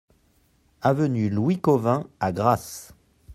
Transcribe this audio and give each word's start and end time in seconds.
Avenue 0.81 1.29
Louis 1.29 1.59
Cauvin 1.59 2.07
à 2.19 2.31
Grasse 2.31 2.95